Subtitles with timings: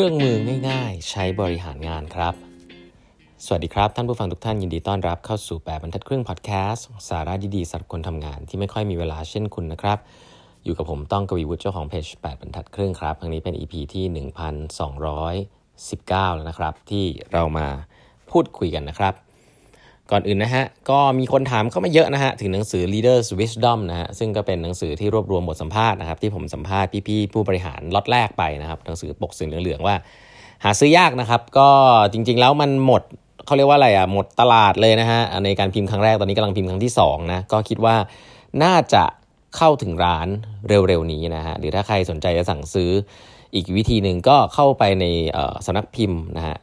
[0.00, 2.34] ครื่องมือง่ายๆ ใช้บริหารงานครับ
[3.44, 9.98] สวัสดีครับ ท่านผู้ฟังทุกท่านยินดีต้อนรับเข้าสู่แปดบรรทัดครึ่งพอดแคสต์สาระดีๆสำหรับคนทำงานที่ไม่ค่อยมีเวลาเช่นคุณนะครับ
[10.64, 14.04] อยู่กับผมต้องกวีวุฒิเจ้าของเพจ8บรรทัดครึ่งครับครั้งนี้เป็น EP ที่
[15.46, 17.66] 1219 แล้วนะครับ ที่เรามา
[18.30, 19.14] พูดคุยกันนะครับ
[20.10, 29.94] ก่อนอื่นนะฮะ ก็มีคนถามเข้ามาเยอะนะฮะ ถึงหนังสือ Leaders Wisdom นะฮะ ซึ่งก็เป็นหนังสือที่รวบรวมบทสัมภาษณ์นะครับ ที่ผมสัมภาษณ์พี่ๆผู้บริหารล็อตแรกไปนะครับ หนังสือปกสีเหลืองๆว่า
[30.64, 31.68] หาซื้อยากนะครับ ก็
[32.12, 33.02] จริงๆแล้วมันหมด
[33.46, 37.96] เขาเรียกว่าอะไรอะ หมดตลาดเลยนะฮะ ในการพิมพ์ครั้งแรก ตอนนี้กำลังพิมพ์ครั้งที่2นะ ก็คิดว่า
[38.64, 39.04] น่าจะ
[39.56, 40.28] เข้าถึงร้าน
[40.68, 42.90] เร็วๆนี้นะฮะ หรือถ้าใครสนใจจะสั่งซื้อ
[43.54, 45.04] อีกวิธีหนึ่งก็เข้าไปใน
[45.66, 46.56] สำนักพิมพ์นะฮะ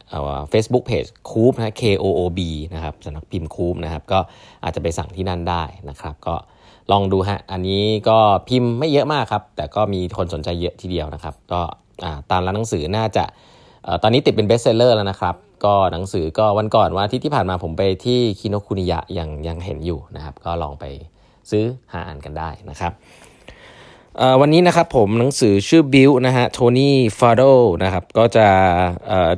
[0.50, 2.40] เฟซบุ๊กเพจคูปนะ K O O B
[2.74, 4.18] นะครับสำนักพิมพ์คูปนะครับก็
[4.64, 6.34] อาจจะไปสั่งที่นั่นได้นะครับ ก็
[6.92, 8.18] ลองดูฮะอันนี้ก็
[8.48, 11.60] พิมพ์ไม่เยอะมากครับ แต่ก็มีคนสนใจเยอะทีเดียวนะครับ ก็
[12.30, 13.24] ตามร้านหนังสือน่าจะ
[14.02, 15.34] ตอนนี้ติดเป็น best seller แล้วนะครับ
[15.64, 20.84] ก็หนังสือก็วันก่อนวันอาทิตย์ที่ผ่านมาผมไปที่คิโนคุนิยะยังยังเห็นอยู่นะครับ ก็ลองไป
[21.50, 22.92] ซื้อหาอ่านกันได้นะครับ
[24.40, 27.42] วันนี้นะครับผมหนังสือชื่อ Build นะฮะ Tony Fadell
[27.84, 28.48] นะครับก็จะ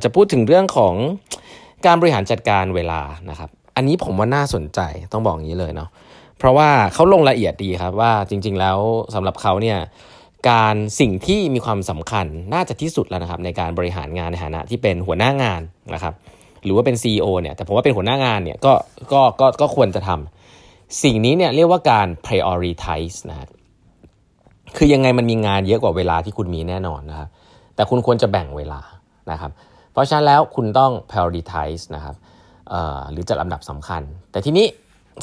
[0.03, 0.93] จะพูดถึงเรื่องของ
[1.85, 4.79] การบริหารจัดการเวลานะครับ อันนี้ผมว่าน่าสนใจ
[5.13, 5.89] ต้องบอกอย่างนี้เลยเนาะ
[6.37, 8.77] เพราะว่าเขาลงละเอียดดีครับว่าจริง ๆ แล้ว
[9.13, 9.77] สำหรับเขาเนี่ย
[10.49, 15.61] การสิ่งที่มีความสำคัญน่าจะที่สุดแล้วนะครับ ในการบริหารงานในฐานะที่เป็นหัวหน้างาน
[15.93, 16.13] นะครับ
[16.63, 18.73] หรือว่าเป็น CEO เนี่ยแต่ผมว่าเป็นหัวหน้างานเนี่ยก็
[19.13, 23.49] ก็ก็ก็ควรจะทำสิ่งนี้เนี่ยเรียกว่าการ prioritize นะครับ
[24.77, 27.29] คือยังไงมันมีงานเยอะกว่าเวลาที่คุณมีแน่นอนนะครับ
[27.75, 28.81] แต่คุณควรจะแบ่งเวลา
[29.31, 29.51] นะครับ
[29.91, 32.15] เพราะฉะนั้นแล้วคุณต้อง prioritize นะครับ
[33.11, 34.65] หรือจัดลำดับสำคัญ แต่ทีนี้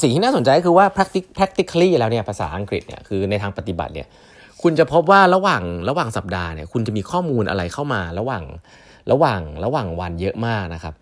[0.01, 0.85] สิ่งที่น่าสนใจก็คือว่า
[1.37, 4.07] practically แล้วเนี่ยภาษาอังกฤษเนี่ยคือในทางปฏิบัติเนี่ย
[4.61, 8.43] คุณจะพบว่าระหว่างระหว่างสัปดาห์เนี่ยคุณจะมีข้อมูลอะไรเข้ามาระหว่าง
[9.11, 10.93] ระหว่างระหว่างวันเยอะมากนะครับ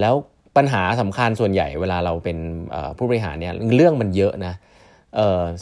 [0.00, 0.14] แล้ว
[0.56, 2.38] ปัญหาสำคัญส่วนใหญ่เวลาเราเป็น
[2.96, 4.54] ผู้บริหารเนี่ยเรื่องมันเยอะนะ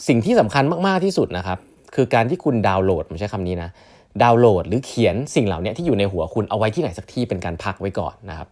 [0.07, 1.59] สิ่งที่สำคัญมาก ๆ ที่สุดนะครับ
[1.95, 3.69] คือการที่คุณดาวน์โหลดผมใช้คำนี้นะ
[4.23, 8.47] ดาวน์โหลดหรือเขียนสิ่งเหล่านี้ที่อยู่ในหัวคุณเอาไว้ที่ไหนสักที่เป็นการพักไว้ก่อนนะครับ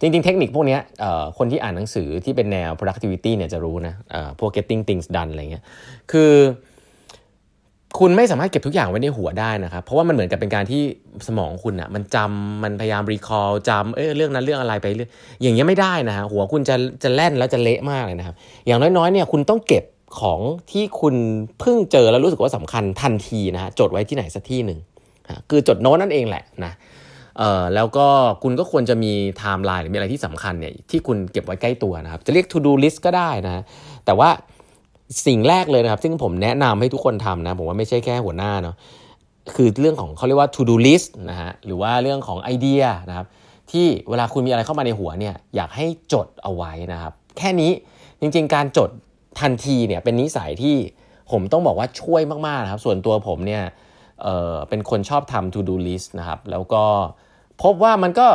[0.00, 0.78] จริงๆ เทคนิคพวกนี้
[1.38, 3.94] คนที่อ่านหนังสือที่เป็นแนว productivity เนี่ยจะรู้นะ
[4.38, 5.64] พวก getting things done อะไรเงี้ย
[6.10, 6.32] คือ
[7.98, 10.82] คุณไม่สามารถเก็บทุกอย่างไว้ในหัวได้นะครับ เพราะว่ามันเหมือนกับเป็นการที่
[11.26, 15.10] สมองคุณอะ่ะมันจำมันพยายามรีคอร์จำเออเรื่องนั้นเรื่องอะไรไปเรื่อง
[15.42, 18.36] อย่างเงี้ยไม่ได้นะฮะหัวคุณจะจะแล่นแล้วจะเละมากเลยนะครับ
[18.66, 19.84] อย่างน้อยๆเนี่ยคุณต้องเก็บ
[20.18, 20.40] ของ
[20.70, 21.14] ที่คุณ
[21.60, 24.78] เพิ่งเจอแล้วรู้สึกว่าสำคัญทันทีนะฮะจดไว้ที่ไหนสักที่หนึ่ง
[25.50, 26.72] คือจดโน้ตนั่นเองแหละนะ
[27.74, 28.06] แล้วก็
[28.42, 33.62] คุณก็ควรจะมีไทม์ไลน์หรือมีอะไรที่สำคัญเนี่ยที่คุณเก็บไว้ใกล้ตัวนะครับ จะเรียก to do list ก็ได้นะ
[34.06, 34.30] แต่ว่า
[35.26, 38.76] สิ่งแรกเลยนะครับ ซึ่งผมแนะนำให้ทุกคนทำนะ ผมว่าไม่ใช่แค่หัวหน้าเนาะ
[39.54, 43.26] คือเรื่องของเขาเรียกว่า to do list นะฮะหรือว่าเรื่องของไอเดียนะครับ
[43.70, 47.72] ที่เวลาคุณมีอะไรเข้ามาในหัวเนี่ยอยากให้จดเอาไว้นะครับ แค่นี้
[48.20, 48.90] จริงๆ การจด
[49.40, 50.76] ทันทีเนี่ยเป็นนิสัยที่
[51.30, 53.62] ผมต้องบอกว่าช่วยมากๆนะครับส่วนตัวผมเนี่ย
[54.22, 56.84] เเป็นคนชอบทำ to do list นะครับ แล้วก็
[57.62, 58.26] พบว่ามันก็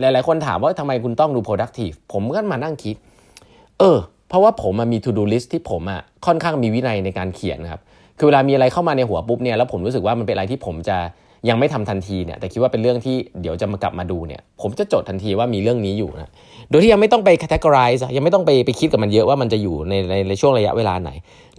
[0.00, 2.96] หลายๆ คนถามว่าทำไมคุณต้องดู productive ผมก็มานั่งคิด
[3.78, 3.98] เออ
[4.28, 7.80] เพราะว่าผมมี to do list ที่ผมอะค่อนข้างมีวินัยในการเขียนครับ
[8.18, 10.98] คือเวลามีอะไรเข้ามาในหัวปุ๊บเนี่ยแล้วผมรู้สึกว่ามันเป็นอะไรที่ผมจะ
[11.48, 16.30] ยังไม่ทำทันทีเนี่ยแต่คิดว่าเป็นเรื่องที่เดี๋ยวจะมากลับมาดูเนี่ยผมจะจดทันทีว่ามีเรื่องนี้อยู่นะ
[16.70, 21.10] โดยที่ยังไม่ต้องไป categorize ยังไม่ต้องไปไปคิดกับมันเยอะว่ามันจะอยู่ในในในช่วงระยะเวลาไหน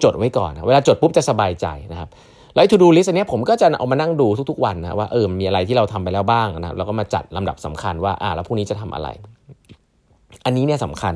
[0.04, 2.10] จดไว้ก่อนนะเวลาจดปุ๊บจะสบายใจนะครับ
[2.56, 9.08] แล้ว to do list อันนี้ผมก็จะเอามานั่งดูทุกๆวันนะว่าเออมีอะไรที่เราทำไปแล้วบ้างนะแล้วก็มาจัดลำดับสำคัญว่าอ่าแล้วพรุ่งนี้จะทำอะไร
[10.46, 11.14] อันนี้เนี่ยสำคัญ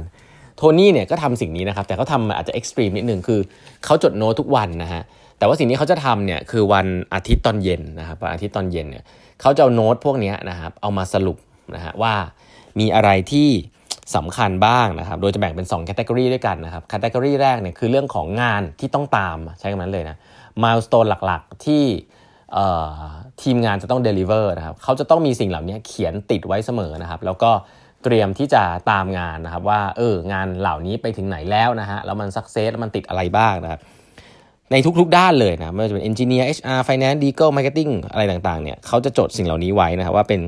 [0.59, 3.39] โทนี่เนี่ยก็ทำสิ่งนี้นะครับ แต่เขาทำอาจจะเอ็กซ์ตรีมนิดนึงคือ
[3.85, 5.01] เขาจดโน้ตทุกวันนะฮะ
[5.37, 9.03] แต่ว่าสิ่งที่เขาจะทำเนี่ยคือวันอาทิตย์ตอนเย็นนะครับวันอาทิตย์ตอนเย็นเนี่ย
[9.41, 11.37] เขาจะเอาโน้ตพวกนี้นะครับเอามาสรุป
[11.75, 12.13] นะฮะว่า
[12.79, 13.49] มีอะไรที่
[14.15, 20.15] สำคัญบ้างนะครับ โดยจะแบ่งเป็น2 category ด้วยกันนะครับ category แรกเนี่ยคือเรื่องของงานที่ต้องตามใช้คำนั้นเลยนะ
[20.63, 21.83] milestone หลักๆที่
[23.41, 27.51] ทีมงานจะต้อง deliver นะครับเขาจะต้องมีสิ่งเหล่านี้เขียนติดไว้เสมอนะครับ แล้วก็
[28.03, 33.79] เตรียมที่จะตามงานนะครับว่าเอองานเหล่านี้ไปถึงไหนแล้วนะฮะแล้วมัน success แล้วมันติดอะไรบ้างนะครับ
[34.71, 40.41] ในทุกๆด้านเลยนะไม่ว่าจะเป็น engineer HR finance legal marketing อะไรต่างๆเนี่ยเขาจะจดสิ่งเหล่านี้ไว้นะครับว่าเป็น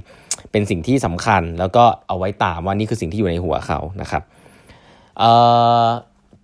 [0.51, 4.23] เป็นสิ่งที่สำคัญ แล้วก็เอาไว้ตามว่านี่คือสิ่งที่อยู่ในหัวเขานะครับ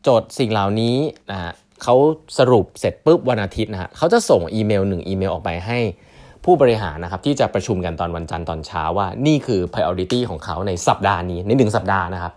[0.08, 0.96] จดสิ่งเหล่านี้
[1.32, 1.96] นะเขา
[2.38, 5.80] สรุปเสร็จปุ๊บวันอาทิตย์นะฮะเขาจะส่งอีเมลหนึ่งอีเมลออกไปให้
[6.46, 12.34] ผู้บริหารนะครับที่จะประชุมกันตอนวันจันทร์ตอนเช้าว่านี่คือ priority ของเขาในสัปดาห์นี้ในหนึ่งสัปดาห์นะครับ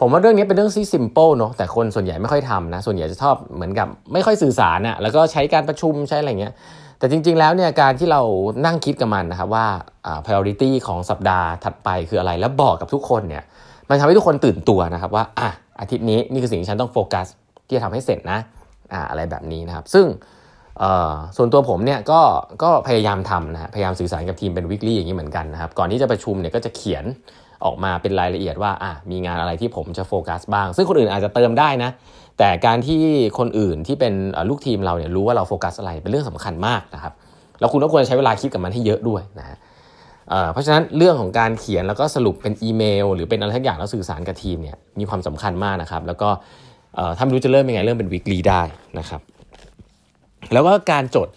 [0.00, 6.52] ผมว่าเรื่องนี้เป็นเรื่องที่ simple เนาะแต่คนส่วนใหญ่ไม่ค่อยทำนะส่วนใหญ่จะชอบเหมือนกับไม่ค่อยสื่อสารนะ่ะแล้วก็ใช้การประชุมใช้อะไรเงี้ย
[6.98, 8.20] แต่จริงๆแล้วเนี่ยการที่เรา
[8.66, 9.66] นั่งคิดกับมันนะครับว่า
[10.24, 13.42] priority ของสัปดาห์ถัดไปคืออะไรแล้วบอกกับทุกคนเนี่ย
[13.88, 15.48] มันทำให้ทุกคนตื่นตัวนะครับว่าอะ
[15.80, 17.26] อาทิตย์นี้นี่คือสิ่งที่ฉันต้องโฟกัส
[17.66, 18.38] ที่จะทำให้เสร็จนะ
[18.92, 20.06] อ่าอะไรแบบนี้นะครับ ซึ่ง
[21.36, 22.20] ส่วนตัวผมเนี่ยก็
[22.62, 27.04] ก็พยายามทำนะพยายามสื่อสารกับทีมเป็นวิกฤตอย่างนี้เหมือนกันนะครับก่อนที่จะประชุมเนี่ยก็จะเขียน
[27.64, 31.90] ออกมาเป็นรายละเอียดว่าอะมีงานอะไรที่ผมจะโฟกัสบ้าง ซึ่งคนอื่นอาจจะเติมได้นะ
[32.38, 33.00] แต่การที่
[33.38, 34.14] คนอื่นที่เป็น
[34.48, 37.12] ลูกทีมเราเนี่ยรู้ว่าเราโฟกัสอะไรเป็นเรื่องสำคัญมากนะครับ
[37.60, 39.56] แล้วคุณก็ควรใช้เวลาคิดกับมันให้เยอะด้วยนะฮะ
[40.52, 46.28] เพราะฉะนั้นเรื่องของการเขียนแล้วก็สรุปเป็นอีเมล หรือเป็นอะไรทักอย่างแล้วสื่อสารกับทีมเนี่ยมีความสำคัญมากนะครับ แล้วก็
[47.16, 48.62] ถ้าไม่รู้จะเริ่มยังไงเริ่มเป็นวิกฤตได้
[48.98, 49.20] นะครับ
[50.54, 51.28] แล้วก็การจด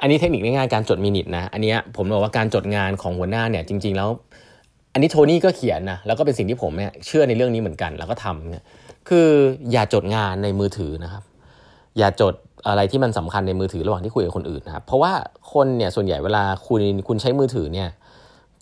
[0.00, 4.08] อันนี้เทคนิคง่ายๆการจดมินิทนะ อันนี้ผมบอกว่าการจดงานของหัวหน้าเนี่ยจริง ๆ แล้ว
[4.92, 8.64] อันนี้โทนี่ก็เขียนนะ แล้วก็เป็นสิ่งที่ผมเนี่ยเชื่อในเรื่องนี้เหมือนกัน แล้วก็ทำเนี่ย
[9.08, 9.28] คือ
[9.72, 11.22] อย่าจดงานในมือถือนะครับ
[11.98, 12.34] อย่าจด
[12.68, 15.12] อะไรที่มันสำคัญในมือถือระหว่างที่คุยกับคนอื่นนะครับเพราะว่า
[15.52, 17.88] คนเนี่ยส่วนใหญ่เวลาคุณคุณใช้มือถือเนี่ย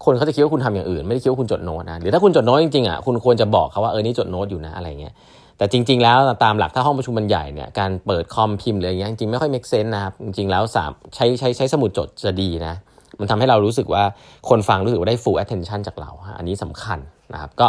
[0.05, 5.15] คนเขาจะคิดว่าคุณทำอย่างอื่น ไม่ได้คิดว่าคุณจดโน้ตนะหรือถ้าคุณจดโน้ตจริงๆอะคุณควรจะบอกเขาว่าเออนี่จดโน้ตอยู่นะอะไรเงี้ย
[5.59, 12.75] แต่จริง ๆ แล้วตามหลักถ้าห้องประชุมมันใหญ่เนี่ยการเปิดคอมพิมพ์อะไรเงี้ยจริงไม่ค่อย make sense นะครับจริงๆแล้วสามใช้ใช้ใช้สมุดจดจะดีนะ
[13.21, 14.05] มันทำให้เรารู้สึกว่า
[14.49, 16.99] คนฟังรู้สึกว่าได้ full attention จากเรา อันนี้สำคัญ
[17.33, 17.69] นะครับก็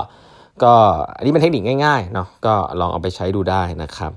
[0.64, 0.74] ก็
[1.18, 4.12] อันนี้เป็นเทคนิคง่ายๆเนาะก็ลองเอาไปใช้ดูได้นะครับ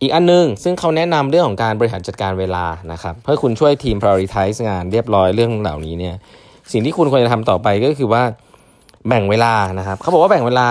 [0.00, 6.16] อีกอันนึง ซึ่งเขาแนะนำเรื่องของการบริหารจัดการเวลานะครับเพื่อคุณช่วยทีม prioritize งานเรียบร้อยเรื่องเหล่านี้เนี่ย
[6.72, 8.22] สิ่งที่คุณควรจะทำต่อไปก็คือว่า
[9.08, 10.68] แบ่งเวลานะครับเขาบอกว่าแบ่งเวลา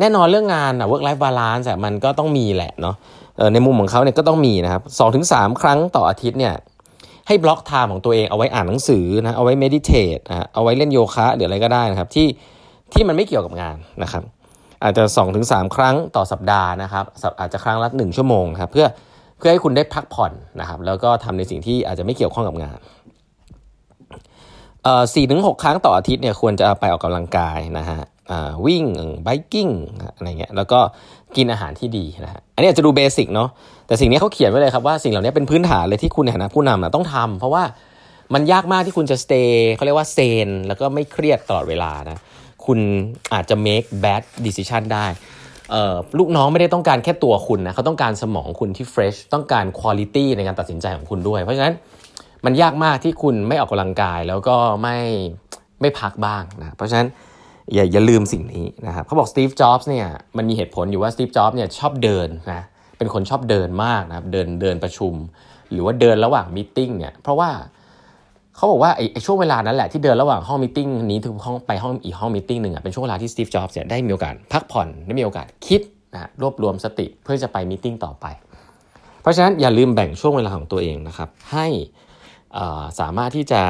[0.00, 2.96] แน่นอนเรื่องงานอะ work life balance มันก็ต้องมีแหละเนาะ
[3.52, 6.54] ในมุมของเขาเนี่ยก็ต้องมีนะครับสองถึงสามครั้งต่ออาทิตย์เนี่ย
[7.28, 12.26] ให้ block time ของตัวเองเอาไว้อ่านหนังสือนะเอาไว้ meditate นะเอาไว้เล่นโยคะหรืออะไรก็ได้นะครับที่
[12.92, 14.22] ที่มันไม่เกี่ยวกับงานนะครับ
[14.82, 17.04] อาจจะ2งสครั้งต่อสัปดาห์นะครับ
[17.40, 18.86] อาจจะครั้งละ 1 ชั่วโมงครับเพื่อ
[19.38, 22.78] เพื่อให้คุณได้พักผ่อนนะครับแล้วก็ทำในสิ่งที่อาจจะไม่เกี่ยวข้องกับงาน
[25.14, 28.00] สี่ถึงหกครั้งต่ออาทิตย์เนี่ยควรจะไปออกกำลังกายนะฮะ
[28.66, 28.84] วิ่ง
[29.22, 29.68] biking
[30.16, 30.80] อะไรเงี้ยแล้วก็
[31.36, 33.48] กินอาหารที่ดีนะฮะอันนี้อาจจะดู basic เนาะ
[33.86, 37.64] แต่สิ่งนี้เขาเขียนไว้เลยครับว่าสิ่งเหล่านี้เป็นพื้นฐานเลยที่คุณในฐานะผู้นำต้องทำเพราะว่า
[38.34, 42.18] มันยากมากที่คุณจะ stay เขาเรียกว่าเซนแล้วก็ไม่เครียดตลอดเวลานะ
[42.66, 42.78] คุณ
[43.34, 45.06] อาจจะ make bad decision ได้
[46.18, 51.74] ลูกน้องไม่ได้ต้องการแค่ตัวคุณนะเขาต้องการสมองคุณที่ fresh ต้องการ quality ในการตัดสินใจของคุณด้วย เพราะฉะนั้น
[52.44, 54.96] มันยากมากที่คุณไม่ออกกำลังกายแล้วก็ไม่
[55.80, 57.08] ไม่พักบ้างนะเพราะฉะนั้น
[57.73, 60.07] อย่าอย่าลืมสิ่งนี้นะครับเขาบอกสตีฟจ็อบส์เนี่ย
[60.37, 62.61] มันมีเหตุผลอยู่ว่าสตีฟจ็อบส์เนี่ยชอบเดินนะ
[62.97, 65.13] เป็นคนชอบเดินมากนะครับเดินเดินประชุม
[65.71, 67.49] หรือว่าเดินระหว่างมิ팅เนี่ยเพราะว่า
[68.55, 75.81] เขาบอกว่าไอ้ช่วงเวลานั้นแหละที่เดินระหว่างห้องมิ팅นี้ถึงห้องไปห้องอีกห้องมิ팅หนึ่งอ่ะเป็นช่วงเวลาที่สตีฟจ็อบส์เนี่ยได้มีโอกาสพักผ่อนได้มีโอกาสคิด
[76.13, 78.25] นะรวบรวมสติเพื่อจะไปมิ팅ต่อไป
[79.21, 81.67] เพราะฉะนั้นอย่าลืมแบ่งช่วงเวลาของตัวเองนะครับให้
[82.99, 83.61] สามารถที่จะ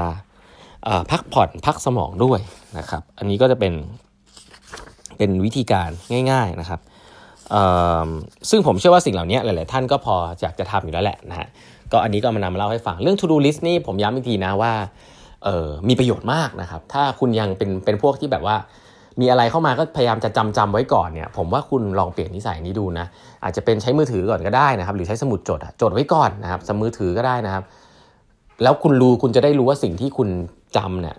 [1.11, 2.41] พักผ่อนพักสมองด้วย
[2.79, 3.75] นะครับ อันนี้ก็จะเป็น
[5.19, 5.91] เป็นวิธีการ
[6.31, 6.81] ง่าย ๆนะครับ
[8.51, 11.49] ซึ่งผมเชื่อว่าสิ่งเหล่านี้หลาย ๆ ท่านก็พออยากจะทำอยู่แล้วแหละนะฮะ
[11.93, 14.73] ก็อันนี้ก็มานำมาเล่าให้ฟังเรื่อง to do list นี่ผมย้ำอีกทีนะว่า
[15.89, 18.57] มีประโยชน์มากนะครับ ถ้าคุณยังเป็นเป็นพวกที่แบบว่า
[19.21, 23.07] มีอะไรเข้ามาก็พยายามจะจำจำไว้ก่อนเนี่ย ผมว่าคุณลองเปลี่ยนนิสัยนี้ดูนะ
[23.45, 27.65] อาจจะเป็นใช้มือถือก่อนก็ได้นะครับ หรือใช้สมุดจดจดไว้ก่อนนะครับสมือถือก็ได้นะครับ
[28.63, 30.29] แล้วคุณรู้คุณจะได้รู้ว่าสิ่งที่คุณ
[30.77, 31.17] จำเนี่ย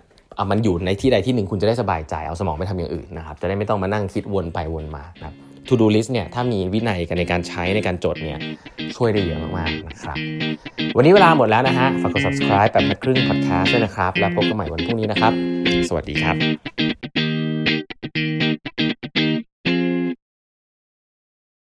[0.50, 5.34] มันอยู่ในที่ใดที่หนึ่งคุณจะได้สบายใจเอาสมองไปทำอย่างอื่นนะครับจะได้ไม่ต้องมานั่งคิดวนไปวนมานะครับ
[5.68, 8.38] To Do List เนี่ยถ้ามีวินัยกันในการใช้ในการจดเนี่ย
[8.96, 10.16] ช่วยได้เยอะมากๆนะครับ
[10.96, 15.32] วันนี้เวลาหมดแล้วนะฮะฝากกด subscribe แบบคครึ่ง podcast ด้วยนะครับ แล้วพบกันใหม่วันพรุ่งนี้นะครับ
[15.88, 16.93] สวัสดีครับ